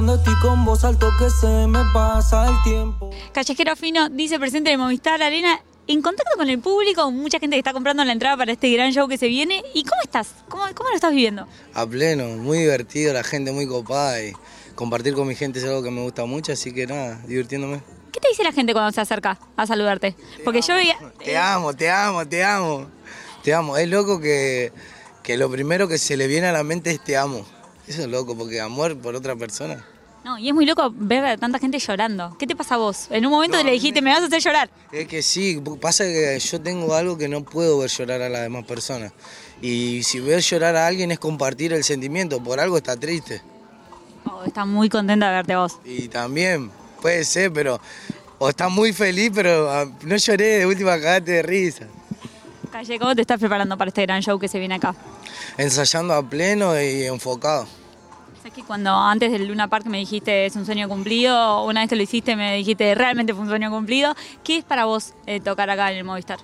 Cuando 0.00 0.14
estoy 0.14 0.34
con 0.40 0.64
vos 0.64 0.82
alto 0.82 1.10
que 1.18 1.28
se 1.28 1.66
me 1.66 1.84
pasa 1.92 2.48
el 2.48 2.54
tiempo. 2.62 3.10
Callejero 3.34 3.76
Fino 3.76 4.08
dice 4.08 4.38
presente 4.38 4.70
de 4.70 4.78
Movistar 4.78 5.22
Arena 5.22 5.60
en 5.86 6.00
contacto 6.00 6.38
con 6.38 6.48
el 6.48 6.58
público, 6.58 7.10
mucha 7.10 7.38
gente 7.38 7.56
que 7.56 7.58
está 7.58 7.74
comprando 7.74 8.02
la 8.06 8.12
entrada 8.12 8.34
para 8.38 8.50
este 8.50 8.72
gran 8.72 8.92
show 8.92 9.06
que 9.08 9.18
se 9.18 9.28
viene. 9.28 9.62
¿Y 9.74 9.84
cómo 9.84 10.00
estás? 10.02 10.28
¿Cómo, 10.48 10.64
cómo 10.74 10.88
lo 10.88 10.96
estás 10.96 11.10
viviendo? 11.10 11.46
A 11.74 11.86
pleno, 11.86 12.28
muy 12.28 12.60
divertido, 12.60 13.12
la 13.12 13.22
gente 13.22 13.52
muy 13.52 13.66
copada 13.66 14.24
y 14.24 14.32
compartir 14.74 15.12
con 15.12 15.28
mi 15.28 15.34
gente 15.34 15.58
es 15.58 15.66
algo 15.66 15.82
que 15.82 15.90
me 15.90 16.00
gusta 16.00 16.24
mucho, 16.24 16.52
así 16.52 16.72
que 16.72 16.86
nada, 16.86 17.20
divirtiéndome. 17.26 17.82
¿Qué 18.10 18.20
te 18.20 18.28
dice 18.30 18.42
la 18.42 18.52
gente 18.52 18.72
cuando 18.72 18.92
se 18.92 19.02
acerca 19.02 19.38
a 19.54 19.66
saludarte? 19.66 20.16
Porque 20.46 20.62
yo 20.62 20.76
veía... 20.76 20.96
Te 21.22 21.36
amo, 21.36 21.76
te 21.76 21.90
amo, 21.90 22.26
te 22.26 22.42
amo. 22.42 22.86
Te 23.44 23.52
amo. 23.52 23.76
Es 23.76 23.86
loco 23.86 24.18
que, 24.18 24.72
que 25.22 25.36
lo 25.36 25.50
primero 25.50 25.88
que 25.88 25.98
se 25.98 26.16
le 26.16 26.26
viene 26.26 26.46
a 26.46 26.52
la 26.52 26.64
mente 26.64 26.90
es 26.90 27.04
te 27.04 27.18
amo. 27.18 27.44
Eso 27.86 28.02
es 28.02 28.08
loco, 28.08 28.34
porque 28.34 28.60
amor 28.60 28.96
por 28.96 29.14
otra 29.16 29.36
persona. 29.36 29.84
No, 30.24 30.38
y 30.38 30.48
es 30.48 30.54
muy 30.54 30.66
loco 30.66 30.92
ver 30.94 31.24
a 31.24 31.36
tanta 31.38 31.58
gente 31.58 31.78
llorando. 31.78 32.36
¿Qué 32.38 32.46
te 32.46 32.54
pasa 32.54 32.74
a 32.74 32.78
vos? 32.78 33.06
En 33.10 33.24
un 33.24 33.32
momento 33.32 33.62
le 33.62 33.72
dijiste, 33.72 34.02
me 34.02 34.10
vas 34.10 34.22
a 34.22 34.26
hacer 34.26 34.40
llorar. 34.40 34.70
Es 34.92 35.08
que 35.08 35.22
sí, 35.22 35.62
pasa 35.80 36.04
que 36.04 36.38
yo 36.38 36.60
tengo 36.60 36.94
algo 36.94 37.16
que 37.16 37.28
no 37.28 37.42
puedo 37.42 37.78
ver 37.78 37.88
llorar 37.88 38.20
a 38.22 38.28
las 38.28 38.42
demás 38.42 38.64
personas. 38.64 39.12
Y 39.62 40.02
si 40.02 40.20
ver 40.20 40.40
llorar 40.40 40.76
a 40.76 40.86
alguien 40.86 41.10
es 41.10 41.18
compartir 41.18 41.72
el 41.72 41.84
sentimiento, 41.84 42.42
por 42.42 42.60
algo 42.60 42.76
está 42.76 42.96
triste. 42.96 43.40
Oh, 44.26 44.44
está 44.44 44.66
muy 44.66 44.90
contenta 44.90 45.28
de 45.28 45.32
verte 45.32 45.56
vos. 45.56 45.78
Y 45.84 46.08
también, 46.08 46.70
puede 47.00 47.24
ser, 47.24 47.52
pero... 47.52 47.80
O 48.42 48.48
está 48.48 48.70
muy 48.70 48.94
feliz, 48.94 49.30
pero 49.34 49.70
ah, 49.70 49.86
no 50.02 50.16
lloré, 50.16 50.60
de 50.60 50.66
última 50.66 50.92
cagate 50.92 51.32
de 51.32 51.42
risa. 51.42 51.86
Calle, 52.72 52.98
¿cómo 52.98 53.14
te 53.14 53.20
estás 53.20 53.38
preparando 53.38 53.76
para 53.76 53.88
este 53.88 54.02
gran 54.02 54.22
show 54.22 54.38
que 54.38 54.48
se 54.48 54.58
viene 54.58 54.76
acá? 54.76 54.94
Ensayando 55.58 56.14
a 56.14 56.22
pleno 56.22 56.80
y 56.80 57.04
enfocado. 57.04 57.66
Es 58.44 58.52
que 58.54 58.62
cuando 58.62 58.94
antes 58.94 59.30
del 59.30 59.46
Luna 59.46 59.68
Park 59.68 59.86
me 59.86 59.98
dijiste 59.98 60.46
es 60.46 60.56
un 60.56 60.64
sueño 60.64 60.88
cumplido, 60.88 61.64
una 61.64 61.80
vez 61.80 61.90
que 61.90 61.96
lo 61.96 62.02
hiciste 62.02 62.36
me 62.36 62.56
dijiste 62.56 62.94
realmente 62.94 63.34
fue 63.34 63.42
un 63.42 63.48
sueño 63.48 63.70
cumplido. 63.70 64.14
¿Qué 64.42 64.58
es 64.58 64.64
para 64.64 64.86
vos 64.86 65.12
eh, 65.26 65.40
tocar 65.40 65.68
acá 65.68 65.92
en 65.92 65.98
el 65.98 66.04
Movistar? 66.04 66.38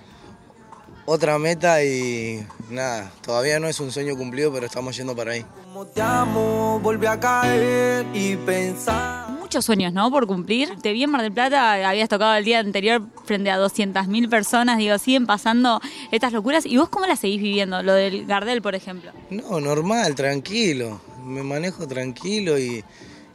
Otra 1.05 1.39
meta 1.39 1.83
y 1.83 2.45
nada, 2.69 3.11
todavía 3.21 3.59
no 3.59 3.67
es 3.67 3.79
un 3.79 3.91
sueño 3.91 4.15
cumplido, 4.15 4.51
pero 4.51 4.65
estamos 4.65 4.95
yendo 4.95 5.15
para 5.15 5.31
ahí. 5.31 5.45
Como 5.63 5.87
te 5.87 6.01
amo, 6.01 6.79
volví 6.83 7.07
a 7.07 7.19
caer 7.19 8.05
y 8.13 8.35
pensar. 8.35 9.29
Muchos 9.29 9.63
sueños, 9.63 9.93
¿no? 9.93 10.11
Por 10.11 10.27
cumplir. 10.27 10.75
Te 10.81 10.91
vi 10.91 11.03
en 11.03 11.09
Mar 11.09 11.21
del 11.21 11.31
Plata, 11.31 11.89
habías 11.89 12.09
tocado 12.09 12.35
el 12.35 12.43
día 12.43 12.59
anterior 12.59 13.01
frente 13.23 13.49
a 13.49 13.57
200.000 13.57 14.29
personas, 14.29 14.77
digo, 14.77 14.97
siguen 14.97 15.25
pasando 15.25 15.79
estas 16.11 16.33
locuras. 16.33 16.65
¿Y 16.65 16.75
vos 16.75 16.89
cómo 16.89 17.05
las 17.07 17.19
seguís 17.19 17.41
viviendo? 17.41 17.81
Lo 17.81 17.93
del 17.93 18.25
Gardel, 18.25 18.61
por 18.61 18.75
ejemplo. 18.75 19.11
No, 19.29 19.61
normal, 19.61 20.13
tranquilo. 20.13 20.99
Me 21.27 21.43
manejo 21.43 21.87
tranquilo 21.87 22.57
y, 22.57 22.83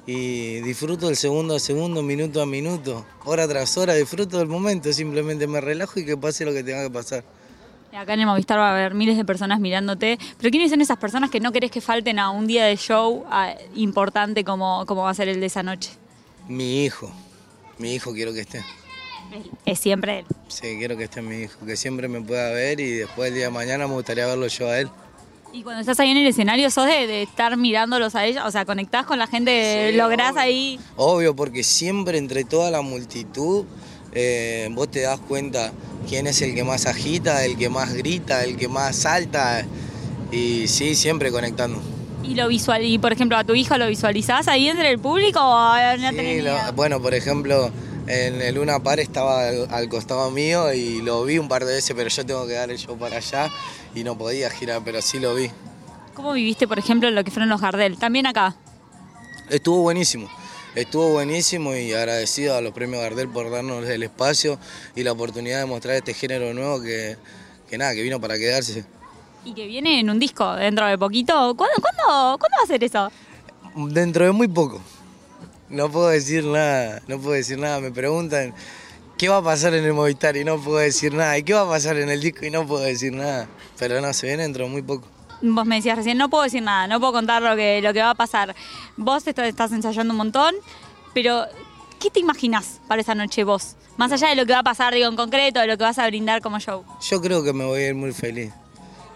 y 0.07 0.61
disfruto 0.63 1.09
el 1.09 1.17
segundo 1.17 1.55
a 1.55 1.61
segundo, 1.61 2.03
minuto 2.03 2.41
a 2.43 2.47
minuto, 2.47 3.05
hora 3.25 3.47
tras 3.47 3.77
hora, 3.77 3.95
disfruto 3.95 4.39
del 4.39 4.49
momento, 4.49 4.93
simplemente 4.93 5.47
me 5.47 5.61
relajo 5.61 6.01
y 6.01 6.05
que 6.07 6.17
pase 6.17 6.45
lo 6.45 6.53
que 6.53 6.65
tenga 6.65 6.83
que 6.83 6.91
pasar. 6.91 7.25
Acá 7.93 8.15
en 8.15 8.21
el 8.21 8.27
Movistar 8.27 8.59
va 8.59 8.71
a 8.71 8.73
haber 8.73 8.95
miles 8.95 9.19
de 9.19 9.25
personas 9.25 9.61
mirándote, 9.61 10.19
pero 10.39 10.51
¿quiénes 10.51 10.71
son 10.71 10.81
esas 10.81 10.97
personas 10.97 11.31
que 11.31 11.41
no 11.41 11.53
querés 11.53 11.71
que 11.71 11.83
falten 11.83 12.19
a 12.19 12.31
un 12.31 12.47
día 12.47 12.65
de 12.65 12.77
show 12.77 13.25
ah, 13.29 13.55
importante 13.75 14.45
como, 14.45 14.87
como 14.87 15.03
va 15.03 15.11
a 15.11 15.15
ser 15.15 15.29
el 15.29 15.41
de 15.41 15.47
esa 15.47 15.63
noche? 15.63 15.91
Mi 16.49 16.85
hijo, 16.85 17.13
mi 17.77 17.95
hijo 17.95 18.15
quiero 18.15 18.33
que 18.33 18.41
esté. 18.41 18.65
Es 19.67 19.79
siempre 19.79 20.21
él. 20.21 20.25
Sí, 20.49 20.77
quiero 20.79 20.97
que 20.97 21.05
esté 21.05 21.21
mi 21.21 21.43
hijo, 21.43 21.65
que 21.67 21.77
siempre 21.77 22.09
me 22.09 22.23
pueda 22.23 22.51
ver 22.51 22.81
y 22.81 22.93
después 22.93 23.29
el 23.29 23.35
día 23.35 23.45
de 23.45 23.51
mañana 23.51 23.87
me 23.87 23.93
gustaría 23.93 24.27
verlo 24.27 24.47
yo 24.47 24.69
a 24.69 24.79
él. 24.81 24.91
Y 25.53 25.63
cuando 25.63 25.81
estás 25.81 26.01
ahí 26.01 26.11
en 26.11 26.17
el 26.17 26.27
escenario, 26.27 26.71
¿sos 26.71 26.87
de, 26.87 27.07
de 27.07 27.23
estar 27.23 27.57
mirándolos 27.59 28.15
a 28.15 28.25
ellos? 28.25 28.43
O 28.47 28.51
sea, 28.51 28.65
¿conectás 28.65 29.05
con 29.05 29.19
la 29.19 29.27
gente? 29.27 29.91
Sí, 29.91 29.97
¿Lográs 29.97 30.33
obvio. 30.33 30.41
ahí? 30.41 30.81
Obvio, 30.97 31.37
porque 31.37 31.63
siempre 31.63 32.17
entre 32.17 32.45
toda 32.45 32.71
la 32.71 32.81
multitud 32.81 33.65
eh, 34.13 34.69
vos 34.73 34.91
te 34.91 35.01
das 35.03 35.21
cuenta 35.21 35.73
quién 36.09 36.27
es 36.27 36.41
el 36.41 36.55
que 36.55 36.65
más 36.65 36.87
agita, 36.87 37.45
el 37.45 37.59
que 37.59 37.69
más 37.69 37.93
grita, 37.93 38.45
el 38.45 38.57
que 38.57 38.69
más 38.69 38.97
salta. 38.97 39.65
Y 40.31 40.69
sí, 40.69 40.95
siempre 40.95 41.31
conectando. 41.31 41.83
Y 42.23 42.35
lo 42.35 42.49
visual, 42.49 42.83
y 42.87 42.99
por 42.99 43.13
ejemplo, 43.13 43.37
a 43.37 43.45
tu 43.45 43.55
hijo 43.55 43.77
lo 43.77 43.89
visualizás 43.89 44.49
ahí 44.49 44.69
entre 44.69 44.89
el 44.91 44.99
público 44.99 45.41
o 45.41 45.97
no 45.99 46.11
Sí, 46.11 46.41
lo- 46.41 46.73
bueno, 46.75 47.03
por 47.03 47.13
ejemplo, 47.15 47.71
en 48.13 48.43
el 48.43 48.55
Luna 48.57 48.79
Par 48.79 49.01
estaba 49.01 49.49
al, 49.49 49.69
al 49.71 49.89
costado 49.89 50.31
mío 50.31 50.73
y 50.73 51.01
lo 51.01 51.25
vi 51.25 51.39
un 51.39 51.49
par 51.49 51.65
de 51.65 51.75
veces, 51.75 51.95
pero 51.97 52.11
yo 52.11 52.27
tengo 52.27 52.47
que 52.47 52.53
dar 52.53 52.71
el 52.71 52.79
show 52.79 52.97
para 52.99 53.17
allá 53.17 53.49
y 53.95 54.05
no 54.05 54.19
podía 54.19 54.51
girar, 54.51 54.83
pero 54.85 55.01
sí 55.01 55.19
lo 55.19 55.35
vi. 55.35 55.51
¿Cómo 56.15 56.33
viviste, 56.35 56.69
por 56.69 56.79
ejemplo, 56.79 57.11
lo 57.11 57.25
que 57.25 57.31
fueron 57.31 57.49
los 57.49 57.61
Gardel? 57.61 57.97
También 57.97 58.27
acá. 58.27 58.55
Estuvo 59.49 59.81
buenísimo, 59.81 60.29
estuvo 60.75 61.09
buenísimo 61.11 61.75
y 61.75 61.93
agradecido 61.95 62.55
a 62.55 62.61
los 62.61 62.73
premios 62.73 63.03
Gardel 63.03 63.29
por 63.29 63.51
darnos 63.51 63.89
el 63.89 64.03
espacio 64.03 64.59
y 64.95 65.03
la 65.03 65.13
oportunidad 65.13 65.61
de 65.61 65.67
mostrar 65.67 65.97
este 65.97 66.13
género 66.13 66.53
nuevo 66.53 66.83
que, 66.83 67.17
que 67.69 67.79
nada, 67.79 67.95
que 67.95 68.03
vino 68.03 68.21
para 68.21 68.37
quedarse. 68.37 68.85
Y 69.45 69.55
que 69.55 69.67
viene 69.67 70.01
en 70.01 70.11
un 70.11 70.19
disco 70.19 70.55
dentro 70.55 70.87
de 70.87 70.99
poquito. 70.99 71.33
¿Cuándo, 71.57 71.75
cuándo, 71.81 72.39
¿cuándo 72.39 72.57
va 72.61 72.65
a 72.65 72.67
ser 72.67 72.85
eso? 72.85 73.11
Dentro 73.75 74.27
de 74.27 74.33
muy 74.33 74.49
poco. 74.49 74.81
No 75.73 75.91
puedo 75.91 76.09
decir 76.09 76.45
nada, 76.45 77.01
no 77.09 77.19
puedo 77.19 77.33
decir 77.33 77.59
nada. 77.59 77.81
Me 77.81 77.91
preguntan 77.91 78.55
qué 79.17 79.31
va 79.31 79.39
a 79.39 79.43
pasar 79.43 79.73
en 79.73 79.85
el 79.85 79.95
Movistar 79.95 80.37
y 80.37 80.45
no 80.45 80.61
puedo 80.61 80.77
decir 80.77 81.15
nada. 81.15 81.39
¿Y 81.39 81.45
qué 81.45 81.55
va 81.55 81.63
a 81.63 81.69
pasar 81.69 81.97
en 81.97 82.11
el 82.11 82.21
disco 82.21 82.45
y 82.45 82.51
no 82.51 82.67
puedo 82.67 82.83
decir 82.83 83.15
nada? 83.15 83.49
Pero 83.79 84.01
no, 84.03 84.13
se 84.13 84.27
viene 84.27 84.43
dentro 84.43 84.65
de 84.65 84.71
muy 84.71 84.83
poco. 84.83 85.09
Vos 85.41 85.65
me 85.65 85.77
decías 85.77 85.97
recién, 85.97 86.19
no 86.19 86.29
puedo 86.29 86.45
decir 86.45 86.63
nada, 86.63 86.87
no 86.87 87.01
puedo 87.01 87.15
contar 87.15 87.43
lo 87.43 87.57
que, 87.57 87.81
lo 87.83 87.93
que 87.95 88.03
va 88.03 88.11
a 88.11 88.15
pasar. 88.15 88.55
Vos 88.99 89.27
estás, 89.27 89.49
estás 89.49 89.73
ensayando 89.73 90.13
un 90.13 90.19
montón, 90.19 90.55
pero 91.15 91.47
¿qué 91.99 92.11
te 92.11 92.21
imaginás 92.21 92.81
para 92.87 93.01
esa 93.01 93.15
noche 93.15 93.43
vos? 93.43 93.77
Más 93.97 94.13
allá 94.13 94.29
de 94.29 94.37
lo 94.37 94.45
que 94.45 94.53
va 94.53 94.59
a 94.59 94.63
pasar, 94.63 94.93
digo, 94.93 95.09
en 95.09 95.17
concreto, 95.17 95.61
de 95.61 95.67
lo 95.67 95.79
que 95.79 95.85
vas 95.85 95.99
a 95.99 96.07
brindar 96.07 96.43
como 96.43 96.61
show. 96.61 96.85
Yo 97.01 97.21
creo 97.21 97.43
que 97.43 97.53
me 97.53 97.65
voy 97.65 97.81
a 97.81 97.89
ir 97.89 97.95
muy 97.95 98.13
feliz. 98.13 98.53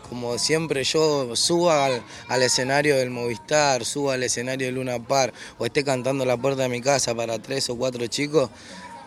Como 0.09 0.39
siempre 0.39 0.85
yo 0.85 1.35
subo 1.35 1.71
al, 1.71 2.03
al 2.29 2.43
escenario 2.43 2.97
del 2.97 3.11
Movistar, 3.11 3.85
subo 3.85 4.13
al 4.13 4.23
escenario 4.23 4.67
del 4.67 4.77
Luna 4.77 4.99
Par 4.99 5.33
o 5.59 5.67
esté 5.67 5.85
cantando 5.85 6.25
la 6.25 6.37
puerta 6.37 6.63
de 6.63 6.69
mi 6.69 6.81
casa 6.81 7.15
para 7.15 7.39
tres 7.39 7.69
o 7.71 7.77
cuatro 7.77 8.07
chicos, 8.07 8.51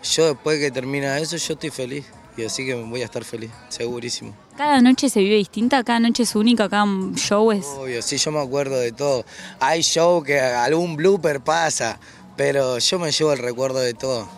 yo 0.04 0.28
después 0.28 0.60
que 0.60 0.72
termina 0.72 1.18
eso 1.20 1.38
yo 1.38 1.54
estoy 1.54 1.70
feliz. 1.70 2.06
Y 2.38 2.46
así 2.46 2.66
que 2.66 2.74
voy 2.74 3.02
a 3.02 3.06
estar 3.06 3.24
feliz, 3.26 3.52
segurísimo. 3.68 4.34
Cada 4.56 4.82
noche 4.82 5.10
se 5.10 5.20
vive 5.20 5.36
distinta, 5.36 5.84
cada 5.84 6.00
noche 6.00 6.24
es 6.24 6.36
única, 6.36 6.70
cada 6.70 6.86
show 7.16 7.52
es... 7.52 7.66
Obvio, 7.66 8.02
sí, 8.02 8.18
yo 8.18 8.32
me 8.32 8.40
acuerdo 8.40 8.80
de 8.80 8.94
todo. 8.94 9.26
Hay 9.60 9.82
show 9.82 10.24
que 10.24 10.40
algún 10.40 10.96
blooper 10.96 11.42
pasa, 11.42 12.00
pero 12.38 12.78
yo 12.78 13.00
me 13.00 13.12
llevo 13.12 13.34
el 13.34 13.40
recuerdo 13.40 13.80
de 13.80 13.94
todo. 13.94 14.30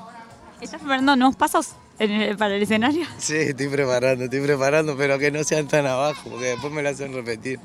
¿Estás 0.61 0.79
preparando 0.79 1.15
nuevos 1.15 1.35
pasos 1.35 1.75
en 2.03 2.11
el- 2.11 2.37
para 2.37 2.55
el 2.55 2.61
escenario? 2.63 3.05
Sí, 3.17 3.35
estoy 3.35 3.67
preparando, 3.67 4.23
estoy 4.25 4.41
preparando, 4.41 4.95
pero 4.97 5.17
que 5.19 5.31
no 5.31 5.43
sean 5.43 5.67
tan 5.67 5.85
abajo, 5.85 6.29
porque 6.29 6.45
después 6.47 6.71
me 6.73 6.81
lo 6.81 6.89
hacen 6.89 7.13
repetir. 7.13 7.59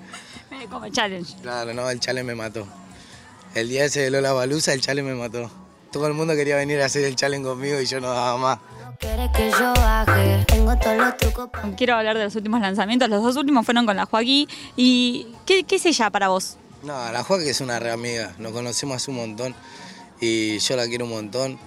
Eh, 0.52 0.66
Como 0.70 0.88
challenge. 0.88 1.34
Claro, 1.42 1.72
no, 1.74 1.88
el 1.90 2.00
chale 2.00 2.22
me 2.22 2.34
mató. 2.34 2.66
El 3.54 3.68
día 3.68 3.84
ese 3.86 4.00
de 4.00 4.10
Lola 4.10 4.32
Balusa, 4.32 4.72
el 4.72 4.80
chale 4.80 5.02
me 5.02 5.14
mató. 5.14 5.50
Todo 5.92 6.06
el 6.08 6.14
mundo 6.14 6.34
quería 6.34 6.56
venir 6.56 6.80
a 6.82 6.86
hacer 6.86 7.04
el 7.04 7.16
challenge 7.16 7.46
conmigo 7.46 7.80
y 7.80 7.86
yo 7.86 8.00
no 8.00 8.08
daba 8.08 8.36
más. 8.36 8.58
Quieres 8.98 9.30
que 9.34 9.50
yo 9.50 9.72
baje, 9.74 10.44
tengo 10.46 10.76
todos 10.78 10.96
los 10.96 11.16
trucos 11.16 11.48
pa- 11.50 11.62
Quiero 11.76 11.94
hablar 11.94 12.16
de 12.18 12.24
los 12.24 12.34
últimos 12.36 12.60
lanzamientos. 12.60 13.08
Los 13.08 13.22
dos 13.22 13.36
últimos 13.36 13.64
fueron 13.64 13.86
con 13.86 13.96
la 13.96 14.06
Joaquín. 14.06 14.48
¿Y 14.76 15.28
qué, 15.46 15.64
qué 15.64 15.76
es 15.76 15.86
ella 15.86 16.10
para 16.10 16.28
vos? 16.28 16.56
No, 16.82 16.92
la 17.12 17.22
Joaquín 17.22 17.48
es 17.48 17.60
una 17.60 17.78
re 17.78 17.90
amiga, 17.90 18.34
nos 18.38 18.52
conocemos 18.52 18.96
hace 18.96 19.10
un 19.10 19.16
montón 19.18 19.54
y 20.20 20.58
yo 20.58 20.76
la 20.76 20.86
quiero 20.86 21.04
un 21.04 21.10
montón 21.12 21.58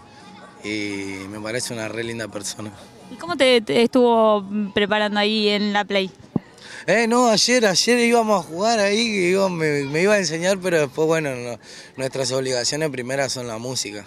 y 0.63 1.25
me 1.29 1.39
parece 1.39 1.73
una 1.73 1.87
re 1.87 2.03
linda 2.03 2.27
persona. 2.27 2.71
¿Y 3.11 3.15
cómo 3.15 3.35
te, 3.35 3.61
te 3.61 3.81
estuvo 3.83 4.45
preparando 4.73 5.19
ahí 5.19 5.49
en 5.49 5.73
la 5.73 5.83
Play? 5.85 6.11
Eh, 6.87 7.07
no, 7.07 7.27
ayer, 7.29 7.65
ayer 7.65 7.99
íbamos 7.99 8.43
a 8.45 8.47
jugar 8.47 8.79
ahí, 8.79 9.05
que 9.05 9.29
iba- 9.31 9.49
me, 9.49 9.83
me 9.85 10.01
iba 10.03 10.13
a 10.13 10.17
enseñar, 10.17 10.57
pero 10.59 10.79
después, 10.79 11.07
bueno, 11.07 11.35
no- 11.35 11.59
nuestras 11.97 12.31
obligaciones 12.31 12.89
primeras 12.89 13.31
son 13.33 13.47
la 13.47 13.57
música. 13.57 14.05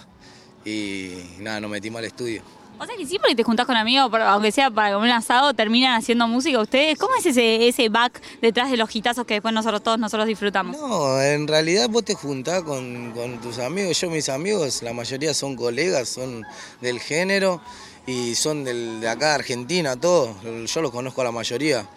Y 0.65 1.11
nada, 1.39 1.59
nos 1.59 1.69
metimos 1.69 1.99
al 1.99 2.05
estudio. 2.05 2.41
O 2.83 2.85
sea 2.85 2.97
que 2.97 3.05
siempre 3.05 3.29
que 3.29 3.35
te 3.37 3.43
juntás 3.43 3.65
con 3.65 3.77
amigos, 3.77 4.11
aunque 4.13 4.51
sea 4.51 4.69
para 4.69 4.93
comer 4.93 5.09
un 5.09 5.15
asado, 5.15 5.53
terminan 5.53 5.95
haciendo 5.97 6.27
música 6.27 6.59
ustedes. 6.59 6.97
¿Cómo 6.99 7.15
es 7.15 7.25
ese, 7.25 7.69
ese 7.69 7.87
back 7.87 8.21
detrás 8.41 8.69
de 8.69 8.75
los 8.75 8.93
hitazos 8.93 9.25
que 9.25 9.35
después 9.35 9.53
nosotros 9.53 9.81
todos 9.81 9.97
nosotros 9.97 10.27
disfrutamos? 10.27 10.77
No, 10.77 11.21
en 11.21 11.47
realidad 11.47 11.87
vos 11.89 12.03
te 12.03 12.13
juntás 12.13 12.61
con, 12.63 13.11
con 13.11 13.39
tus 13.39 13.59
amigos. 13.59 13.99
Yo, 14.01 14.09
mis 14.09 14.27
amigos, 14.27 14.83
la 14.83 14.91
mayoría 14.91 15.33
son 15.33 15.55
colegas, 15.55 16.09
son 16.09 16.43
del 16.81 16.99
género 16.99 17.61
y 18.05 18.35
son 18.35 18.65
del, 18.65 18.99
de 18.99 19.07
acá 19.07 19.35
Argentina, 19.35 19.95
todos. 19.95 20.35
Yo 20.65 20.81
los 20.81 20.91
conozco 20.91 21.21
a 21.21 21.23
la 21.23 21.31
mayoría. 21.31 21.87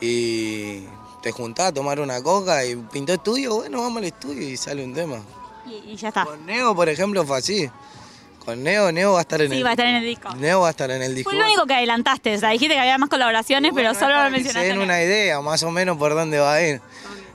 Y 0.00 0.80
te 1.22 1.30
juntás 1.30 1.66
a 1.66 1.72
tomar 1.72 2.00
una 2.00 2.20
coca 2.20 2.64
y 2.64 2.74
pintó 2.74 3.12
estudio, 3.12 3.54
bueno, 3.54 3.80
vamos 3.80 3.98
al 3.98 4.04
estudio 4.06 4.48
y 4.48 4.56
sale 4.56 4.84
un 4.84 4.92
tema. 4.92 5.20
Y, 5.66 5.92
y 5.92 5.96
ya 5.96 6.08
está. 6.08 6.24
Con 6.24 6.44
Neo, 6.46 6.74
por 6.74 6.88
ejemplo, 6.88 7.24
fue 7.24 7.38
así. 7.38 7.70
Con 8.46 8.62
Neo, 8.62 8.92
Neo 8.92 9.12
va 9.12 9.18
a 9.18 9.22
estar 9.22 9.42
en 9.42 9.50
Sí, 9.50 9.56
el 9.58 9.64
va 9.64 9.70
a 9.70 9.72
estar 9.72 9.86
en 9.86 9.96
el 9.96 10.04
disco. 10.04 10.34
Neo 10.36 10.60
va 10.60 10.68
a 10.68 10.70
estar 10.70 10.88
en 10.90 11.02
el 11.02 11.14
disco. 11.16 11.30
Fue 11.30 11.38
lo 11.38 11.44
único 11.44 11.66
que 11.66 11.74
adelantaste. 11.74 12.36
O 12.36 12.38
sea, 12.38 12.50
dijiste 12.50 12.74
que 12.74 12.80
había 12.80 12.96
más 12.96 13.08
colaboraciones, 13.10 13.72
Bueno, 13.72 13.90
pero 13.90 13.98
solo 14.00 14.14
lo 14.14 14.30
que 14.30 14.36
Se 14.44 14.44
den 14.44 14.54
mencionaste. 14.54 14.84
una 14.84 15.02
idea, 15.02 15.40
más 15.40 15.62
o 15.64 15.70
menos, 15.72 15.96
por 15.98 16.14
dónde 16.14 16.38
va 16.38 16.54
a 16.54 16.62
ir. 16.62 16.80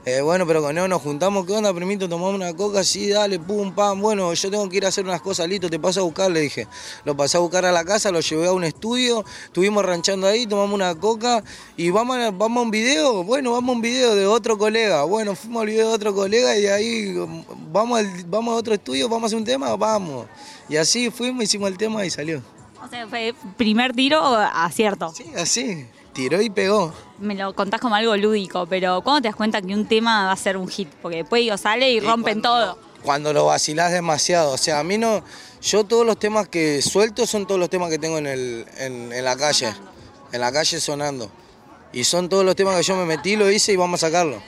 Eh, 0.03 0.19
bueno, 0.21 0.47
pero 0.47 0.63
con 0.63 0.73
Neo 0.73 0.87
nos 0.87 0.99
juntamos, 0.99 1.45
¿qué 1.45 1.53
onda, 1.53 1.71
primito? 1.75 2.09
Tomamos 2.09 2.33
una 2.33 2.55
coca, 2.55 2.83
sí, 2.83 3.09
dale, 3.09 3.37
pum, 3.37 3.71
pam. 3.71 4.01
Bueno, 4.01 4.33
yo 4.33 4.49
tengo 4.49 4.67
que 4.67 4.77
ir 4.77 4.85
a 4.85 4.87
hacer 4.87 5.05
unas 5.05 5.21
cosas, 5.21 5.47
listo, 5.47 5.69
te 5.69 5.77
paso 5.77 5.99
a 5.99 6.03
buscar, 6.03 6.31
le 6.31 6.39
dije. 6.39 6.67
Lo 7.05 7.15
pasé 7.15 7.37
a 7.37 7.39
buscar 7.39 7.67
a 7.67 7.71
la 7.71 7.85
casa, 7.85 8.09
lo 8.11 8.19
llevé 8.19 8.47
a 8.47 8.51
un 8.51 8.63
estudio, 8.63 9.23
estuvimos 9.45 9.85
ranchando 9.85 10.25
ahí, 10.25 10.47
tomamos 10.47 10.73
una 10.73 10.95
coca 10.95 11.43
y 11.77 11.91
vamos 11.91 12.17
a, 12.17 12.31
vamos 12.31 12.61
a 12.61 12.63
un 12.63 12.71
video. 12.71 13.23
Bueno, 13.23 13.51
vamos 13.51 13.69
a 13.69 13.73
un 13.73 13.81
video 13.81 14.15
de 14.15 14.25
otro 14.25 14.57
colega. 14.57 15.03
Bueno, 15.03 15.35
fuimos 15.35 15.61
al 15.61 15.67
video 15.67 15.89
de 15.89 15.93
otro 15.93 16.15
colega 16.15 16.57
y 16.57 16.61
de 16.61 16.71
ahí 16.71 17.15
vamos, 17.71 17.99
al, 17.99 18.23
vamos 18.25 18.55
a 18.55 18.57
otro 18.57 18.73
estudio, 18.73 19.07
vamos 19.07 19.23
a 19.23 19.25
hacer 19.27 19.37
un 19.37 19.45
tema, 19.45 19.75
vamos. 19.75 20.25
Y 20.67 20.77
así 20.77 21.11
fuimos, 21.11 21.43
hicimos 21.43 21.69
el 21.69 21.77
tema 21.77 22.03
y 22.03 22.09
salió. 22.09 22.41
O 22.83 22.89
sea, 22.89 23.07
fue 23.07 23.35
primer 23.55 23.93
tiro 23.93 24.19
acierto. 24.35 25.13
Sí, 25.13 25.25
así, 25.37 25.85
tiró 26.13 26.41
y 26.41 26.49
pegó. 26.49 26.93
Me 27.19 27.35
lo 27.35 27.53
contás 27.53 27.79
como 27.79 27.95
algo 27.95 28.15
lúdico, 28.15 28.65
pero 28.65 29.01
¿cuándo 29.01 29.21
te 29.21 29.27
das 29.27 29.35
cuenta 29.35 29.61
que 29.61 29.73
un 29.73 29.87
tema 29.87 30.25
va 30.25 30.31
a 30.31 30.37
ser 30.37 30.57
un 30.57 30.67
hit? 30.67 30.89
Porque 31.01 31.17
después 31.17 31.41
digo, 31.41 31.57
sale 31.57 31.91
y, 31.91 31.99
rompen 31.99 32.41
todo. 32.41 32.77
Cuando 33.03 33.33
lo 33.33 33.45
vacilás 33.45 33.91
demasiado. 33.91 34.51
O 34.51 34.57
sea, 34.57 34.79
a 34.79 34.83
mí 34.83 34.97
no. 34.97 35.23
Yo 35.61 35.83
todos 35.83 36.05
los 36.05 36.17
temas 36.17 36.47
que 36.47 36.81
suelto 36.81 37.25
son 37.25 37.45
todos 37.45 37.59
los 37.59 37.69
temas 37.69 37.89
que 37.89 37.99
tengo 37.99 38.17
en, 38.17 38.27
el, 38.27 38.65
en, 38.77 39.11
en 39.11 39.25
la 39.25 39.35
calle. 39.35 39.73
En 40.31 40.41
la 40.41 40.51
calle 40.51 40.79
sonando. 40.79 41.29
Y 41.93 42.03
son 42.03 42.29
todos 42.29 42.45
los 42.45 42.55
temas 42.55 42.75
que 42.77 42.83
yo 42.83 42.95
me 42.95 43.05
metí, 43.05 43.35
lo 43.35 43.51
hice 43.51 43.73
y 43.73 43.75
vamos 43.75 44.01
a 44.03 44.07
sacarlo. 44.07 44.41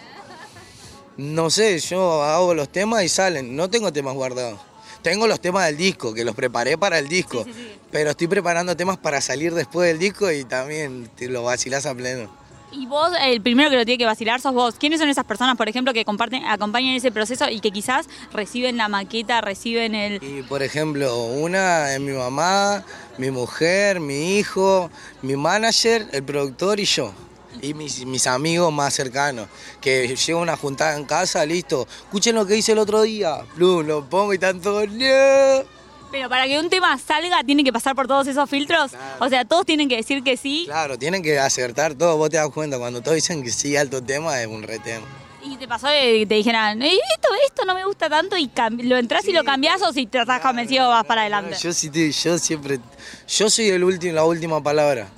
No 1.18 1.50
sé, 1.50 1.78
yo 1.80 2.24
hago 2.24 2.54
los 2.54 2.70
temas 2.70 3.04
y 3.04 3.10
salen. 3.10 3.56
No 3.56 3.70
tengo 3.70 3.92
temas 3.92 4.14
guardados. 4.16 4.60
Tengo 5.04 5.28
los 5.28 5.40
temas 5.40 5.66
del 5.68 5.78
disco, 5.78 6.14
que 6.14 6.24
los 6.24 6.34
preparé 6.34 6.78
para 6.78 6.98
el 6.98 7.10
disco. 7.10 7.46
Pero 7.92 8.10
estoy 8.10 8.28
preparando 8.28 8.76
temas 8.76 8.98
para 8.98 9.22
salir 9.22 9.54
después 9.54 9.88
del 9.88 10.00
disco 10.00 10.32
y 10.32 10.46
también 10.46 11.10
te 11.16 11.28
lo 11.28 11.44
vacilás 11.44 11.86
a 11.86 11.94
pleno. 11.94 12.32
Y 12.72 12.88
vos, 12.88 13.12
el 13.22 13.40
primero 13.42 13.70
que 13.70 13.76
lo 13.76 13.86
tiene 13.86 14.00
que 14.00 14.06
vacilar 14.06 14.42
sos 14.42 14.54
vos. 14.54 14.76
¿Quiénes 14.80 15.00
son 15.00 15.10
esas 15.10 15.26
personas, 15.26 15.58
por 15.58 15.70
ejemplo, 15.70 15.94
que 15.94 16.06
comparten, 16.06 16.44
acompañan 16.46 16.96
ese 16.96 17.12
proceso 17.12 17.48
y 17.50 17.60
que 17.60 17.70
quizás 17.70 18.08
reciben 18.32 18.78
la 18.78 18.88
maqueta, 18.88 19.42
reciben 19.42 19.94
el... 19.94 20.24
Y 20.24 20.42
por 20.42 20.64
ejemplo, 20.64 21.26
una 21.26 21.94
es 21.94 22.00
mi 22.00 22.14
mamá, 22.14 22.84
mi 23.20 23.30
mujer, 23.30 24.00
mi 24.00 24.38
hijo, 24.40 24.90
mi 25.22 25.36
manager, 25.36 26.08
el 26.14 26.24
productor 26.24 26.80
y 26.80 26.86
yo. 26.86 27.14
Y 27.62 27.74
mis, 27.74 28.06
mis 28.06 28.28
amigos 28.28 28.72
más 28.74 28.94
cercanos, 28.94 29.48
que 29.80 30.16
llevo 30.16 30.42
una 30.42 30.58
juntada 30.58 30.96
en 30.98 31.06
casa, 31.06 31.46
listo. 31.46 31.88
Escuchen 32.06 32.36
lo 32.36 32.46
que 32.46 32.58
hice 32.58 32.74
el 32.74 32.80
otro 32.80 33.02
día. 33.04 33.38
Plum, 33.56 33.86
lo 33.86 34.04
pongo 34.10 34.34
y 34.34 34.38
tanto. 34.40 34.86
¡No! 34.86 35.64
Pero 36.12 36.30
para 36.30 36.46
que 36.46 36.60
un 36.60 36.70
tema 36.70 36.96
salga, 37.00 37.44
tiene 37.44 37.64
que 37.64 37.74
pasar 37.74 37.96
por 37.96 38.08
todos 38.08 38.28
esos 38.28 38.48
filtros. 38.50 38.92
O 39.20 39.30
sea, 39.30 39.46
todos 39.46 39.66
tienen 39.66 39.90
que 39.90 39.96
decir 39.96 40.24
que 40.24 40.38
sí. 40.38 40.64
Claro, 40.66 40.98
tienen 41.00 41.24
que 41.24 41.40
acertar 41.40 41.96
todo. 41.96 42.18
Vos 42.18 42.30
te 42.30 42.38
das 42.38 42.50
cuenta, 42.50 42.78
cuando 42.78 43.02
todos 43.02 43.16
dicen 43.16 43.42
que 43.44 43.50
sí, 43.50 43.76
alto 43.76 44.02
tema, 44.04 44.40
es 44.40 44.48
un 44.48 44.62
retema. 44.62 45.06
Y 45.46 45.58
te 45.58 45.68
pasó 45.68 45.88
que 45.88 46.26
te 46.30 46.36
dijeran, 46.36 46.82
"Eh, 46.84 46.94
esto, 47.16 47.28
esto 47.48 47.66
no 47.66 47.74
me 47.74 47.84
gusta 47.84 48.10
tanto 48.10 48.38
y 48.38 48.50
lo 48.84 48.96
entras 48.96 49.28
y 49.28 49.34
lo 49.34 49.44
cambias 49.44 49.82
o 49.82 49.92
si 49.92 50.06
te 50.06 50.20
estás 50.22 50.40
convencido 50.40 50.88
vas 50.88 51.04
para 51.06 51.22
adelante. 51.22 51.58
Yo, 51.60 51.74
sí 51.74 51.90
te- 51.90 52.12
yo 52.12 52.38
siempre. 52.38 52.80
Yo 53.28 53.50
soy 53.50 53.70
el 53.70 53.84
último, 53.84 54.14
la 54.14 54.24
última 54.24 54.62
palabra. 54.62 55.10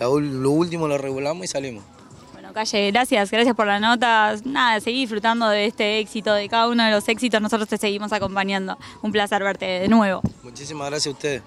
Lo 0.00 0.50
último 0.50 0.88
lo 0.88 0.98
regulamos 0.98 1.44
y 1.44 1.48
salimos. 1.48 1.84
Bueno, 2.32 2.52
Calle, 2.52 2.90
gracias, 2.90 3.30
gracias 3.30 3.54
por 3.54 3.66
la 3.66 3.78
nota. 3.78 4.34
Nada, 4.44 4.80
seguí 4.80 5.00
disfrutando 5.00 5.48
de 5.48 5.66
este 5.66 5.98
éxito, 5.98 6.32
de 6.32 6.48
cada 6.48 6.68
uno 6.68 6.84
de 6.84 6.90
los 6.90 7.08
éxitos. 7.08 7.40
Nosotros 7.40 7.68
te 7.68 7.76
seguimos 7.76 8.12
acompañando. 8.12 8.78
Un 9.02 9.12
placer 9.12 9.42
verte 9.42 9.66
de 9.66 9.88
nuevo. 9.88 10.22
Muchísimas 10.42 10.88
gracias 10.88 11.14
a 11.14 11.16
ustedes. 11.16 11.42